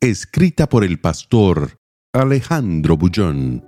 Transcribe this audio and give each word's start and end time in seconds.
Escrita 0.00 0.68
por 0.68 0.84
el 0.84 1.00
pastor 1.00 1.80
Alejandro 2.12 2.96
Bullón. 2.96 3.64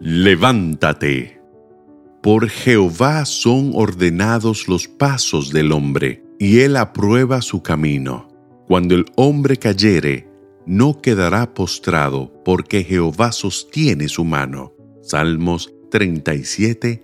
Levántate. 0.00 1.38
Por 2.22 2.48
Jehová 2.48 3.26
son 3.26 3.72
ordenados 3.74 4.68
los 4.68 4.88
pasos 4.88 5.52
del 5.52 5.72
hombre, 5.72 6.24
y 6.38 6.60
él 6.60 6.78
aprueba 6.78 7.42
su 7.42 7.62
camino. 7.62 8.26
Cuando 8.68 8.94
el 8.94 9.04
hombre 9.16 9.58
cayere, 9.58 10.30
no 10.64 11.02
quedará 11.02 11.52
postrado, 11.52 12.32
porque 12.46 12.82
Jehová 12.82 13.32
sostiene 13.32 14.08
su 14.08 14.24
mano. 14.24 14.72
Salmos 15.02 15.70
37, 15.90 17.02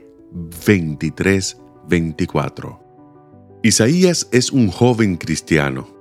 23, 0.67 1.59
24. 1.91 2.81
Isaías 3.63 4.31
es 4.33 4.51
un 4.51 4.69
joven 4.69 5.19
cristiano. 5.19 5.98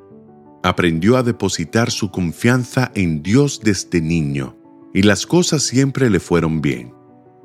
Aprendió 0.67 1.15
a 1.15 1.23
depositar 1.23 1.91
su 1.91 2.11
confianza 2.11 2.91
en 2.93 3.23
Dios 3.23 3.61
desde 3.63 4.01
niño, 4.01 4.57
y 4.93 5.01
las 5.03 5.25
cosas 5.25 5.63
siempre 5.63 6.09
le 6.09 6.19
fueron 6.19 6.59
bien. 6.59 6.93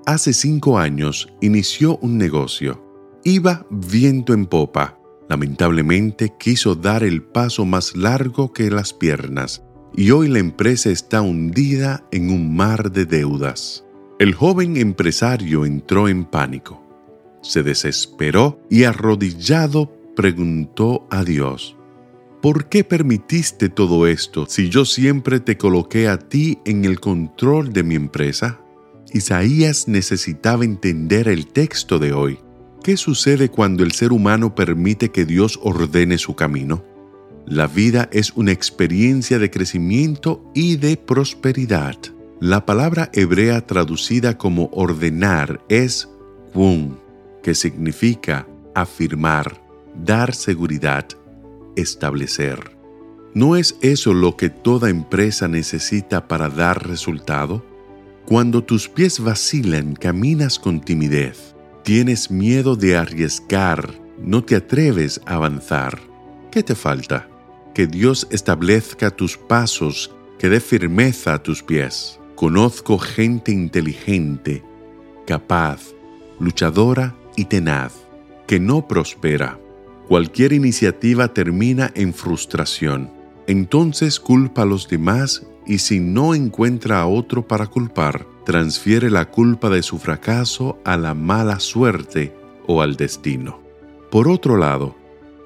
Hace 0.07 0.33
cinco 0.33 0.77
años 0.77 1.33
inició 1.41 1.99
un 1.99 2.19
negocio. 2.19 2.85
Iba 3.23 3.65
viento 3.71 4.35
en 4.35 4.47
popa. 4.47 4.99
Lamentablemente 5.29 6.35
quiso 6.37 6.75
dar 6.75 7.05
el 7.05 7.23
paso 7.23 7.65
más 7.65 7.95
largo 7.95 8.53
que 8.53 8.73
las 8.73 8.93
piernas, 8.93 9.63
y 9.97 10.11
hoy 10.11 10.27
la 10.27 10.41
empresa 10.41 10.91
está 10.91 11.23
hundida 11.23 12.05
en 12.11 12.29
un 12.29 12.57
mar 12.57 12.91
de 12.91 13.05
deudas. 13.05 13.85
El 14.19 14.35
joven 14.35 14.77
empresario 14.77 15.65
entró 15.65 16.09
en 16.09 16.25
pánico. 16.25 16.83
Se 17.41 17.63
desesperó 17.63 18.61
y 18.69 18.83
arrodillado 18.83 19.93
preguntó 20.17 21.07
a 21.09 21.23
Dios, 21.23 21.77
¿por 22.43 22.69
qué 22.69 22.83
permitiste 22.83 23.69
todo 23.69 24.07
esto 24.07 24.47
si 24.47 24.69
yo 24.69 24.85
siempre 24.85 25.39
te 25.39 25.57
coloqué 25.57 26.09
a 26.09 26.19
ti 26.19 26.59
en 26.65 26.85
el 26.85 26.99
control 26.99 27.73
de 27.73 27.85
mi 27.85 27.95
empresa? 27.95 28.61
Isaías 29.13 29.87
necesitaba 29.87 30.65
entender 30.65 31.29
el 31.29 31.47
texto 31.47 31.99
de 32.01 32.13
hoy. 32.13 32.41
¿Qué 32.83 32.97
sucede 32.97 33.49
cuando 33.49 33.85
el 33.85 33.93
ser 33.93 34.13
humano 34.13 34.57
permite 34.57 35.11
que 35.11 35.25
Dios 35.25 35.61
ordene 35.63 36.19
su 36.19 36.35
camino? 36.35 36.85
La 37.47 37.69
vida 37.69 38.09
es 38.13 38.33
una 38.33 38.51
experiencia 38.51 39.39
de 39.39 39.51
crecimiento 39.51 40.45
y 40.53 40.77
de 40.77 40.97
prosperidad. 40.97 41.97
La 42.41 42.67
palabra 42.67 43.09
hebrea 43.13 43.65
traducida 43.67 44.37
como 44.37 44.69
ordenar 44.73 45.61
es 45.69 46.09
wun, 46.55 46.99
que 47.43 47.55
significa 47.55 48.49
afirmar, 48.75 49.63
dar 49.95 50.35
seguridad, 50.35 51.07
establecer. 51.77 52.77
¿No 53.35 53.57
es 53.57 53.77
eso 53.81 54.13
lo 54.13 54.37
que 54.37 54.51
toda 54.51 54.91
empresa 54.91 55.49
necesita 55.49 56.29
para 56.29 56.51
dar 56.51 56.87
resultado? 56.87 57.65
Cuando 58.27 58.63
tus 58.63 58.89
pies 58.89 59.21
vacilan, 59.21 59.95
caminas 59.95 60.59
con 60.59 60.81
timidez, 60.81 61.55
tienes 61.83 62.31
miedo 62.31 62.77
de 62.77 62.97
arriesgar, 62.97 63.95
no 64.19 64.45
te 64.45 64.57
atreves 64.57 65.21
a 65.25 65.35
avanzar. 65.35 65.99
¿Qué 66.51 66.63
te 66.63 66.75
falta? 66.75 67.29
Que 67.75 67.87
Dios 67.87 68.29
establezca 68.31 69.11
tus 69.11 69.39
pasos, 69.39 70.15
que 70.39 70.51
dé 70.51 70.61
firmeza 70.61 71.35
a 71.35 71.43
tus 71.43 71.63
pies. 71.63 72.21
Conozco 72.35 72.99
gente 72.99 73.51
inteligente, 73.51 74.63
capaz, 75.27 75.81
luchadora 76.39 77.17
y 77.35 77.47
tenaz, 77.47 77.95
que 78.47 78.61
no 78.61 78.87
prospera 78.87 79.59
Cualquier 80.09 80.53
iniciativa 80.53 81.29
termina 81.33 81.91
en 81.95 82.13
frustración. 82.13 83.11
Entonces 83.47 84.21
culpa 84.21 84.63
a 84.63 84.67
los 84.67 84.89
demás 84.89 85.47
y 85.67 85.79
si 85.79 86.01
no 86.01 86.35
encuentra 86.35 87.01
a 87.01 87.07
otro 87.07 87.47
para 87.47 87.67
culpar, 87.67 88.27
transfiere 88.45 89.11
la 89.11 89.31
culpa 89.31 89.71
de 89.71 89.83
su 89.83 89.99
fracaso 89.99 90.79
a 90.85 90.97
la 90.97 91.15
mala 91.15 91.61
suerte 91.61 92.35
o 92.67 92.83
al 92.83 92.97
destino. 92.97 93.61
Por 94.11 94.29
otro 94.29 94.57
lado, 94.57 94.97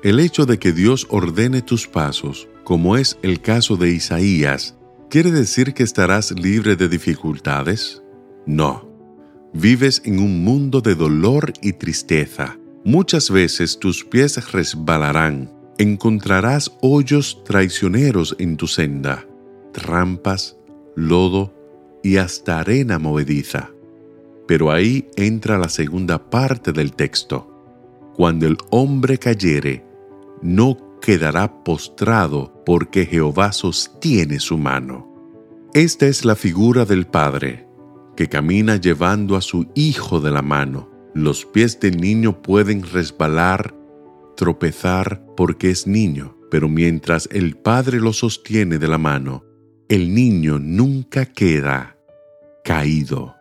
el 0.02 0.20
hecho 0.20 0.46
de 0.46 0.58
que 0.58 0.72
Dios 0.72 1.06
ordene 1.10 1.62
tus 1.62 1.86
pasos, 1.86 2.48
como 2.64 2.96
es 2.96 3.18
el 3.22 3.40
caso 3.40 3.76
de 3.76 3.90
Isaías, 3.90 4.74
¿quiere 5.10 5.30
decir 5.30 5.74
que 5.74 5.82
estarás 5.82 6.32
libre 6.32 6.76
de 6.76 6.88
dificultades? 6.88 8.02
No. 8.46 8.88
Vives 9.52 10.02
en 10.04 10.18
un 10.18 10.42
mundo 10.42 10.80
de 10.80 10.94
dolor 10.94 11.52
y 11.62 11.74
tristeza 11.74 12.58
Muchas 12.86 13.32
veces 13.32 13.80
tus 13.80 14.04
pies 14.04 14.52
resbalarán, 14.52 15.52
encontrarás 15.76 16.70
hoyos 16.82 17.42
traicioneros 17.42 18.36
en 18.38 18.56
tu 18.56 18.69
senda, 18.69 19.26
trampas, 19.72 20.56
lodo 20.94 21.52
y 22.04 22.19
hasta 22.19 22.60
arena 22.60 23.00
movediza. 23.00 23.72
Pero 24.47 24.70
ahí 24.70 25.08
entra 25.16 25.58
la 25.58 25.69
segunda 25.69 26.30
parte 26.30 26.70
del 26.70 26.92
texto. 26.92 27.52
Cuando 28.14 28.47
el 28.47 28.56
hombre 28.70 29.18
cayere, 29.18 29.84
no 30.41 31.00
quedará 31.03 31.64
postrado 31.64 32.62
porque 32.64 33.04
Jehová 33.04 33.50
sostiene 33.50 34.38
su 34.38 34.58
mano. 34.58 35.12
Esta 35.74 36.06
es 36.06 36.24
la 36.24 36.36
figura 36.36 36.84
del 36.84 37.08
Padre, 37.08 37.66
que 38.16 38.28
camina 38.28 38.76
llevando 38.76 39.34
a 39.34 39.41
su 39.41 39.66
Hijo 39.74 40.20
de 40.20 40.30
la 40.30 40.42
mano 40.42 40.95
los 41.16 41.47
pies 41.47 41.81
del 41.81 41.97
niño 41.97 42.43
pueden 42.43 42.82
resbalar, 42.82 43.75
tropezar 44.37 45.25
porque 45.34 45.71
es 45.71 45.87
niño, 45.87 46.37
pero 46.50 46.69
mientras 46.69 47.27
el 47.32 47.56
padre 47.56 48.00
lo 48.00 48.12
sostiene 48.12 48.77
de 48.77 48.87
la 48.87 48.99
mano, 48.99 49.43
el 49.88 50.15
niño 50.15 50.59
nunca 50.59 51.25
queda 51.25 51.97
caído. 52.65 53.34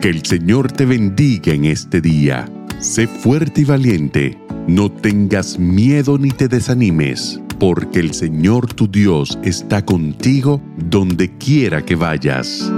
Que 0.00 0.08
el 0.08 0.24
Señor 0.24 0.72
te 0.72 0.86
bendiga 0.86 1.52
en 1.52 1.66
este 1.66 2.00
día. 2.00 2.50
Sé 2.78 3.06
fuerte 3.06 3.60
y 3.60 3.64
valiente. 3.64 4.38
No 4.66 4.90
tengas 4.90 5.58
miedo 5.58 6.16
ni 6.16 6.30
te 6.30 6.48
desanimes, 6.48 7.38
porque 7.58 8.00
el 8.00 8.14
Señor 8.14 8.72
tu 8.72 8.88
Dios 8.88 9.38
está 9.42 9.84
contigo 9.84 10.62
donde 10.88 11.36
quiera 11.36 11.84
que 11.84 11.96
vayas. 11.96 12.72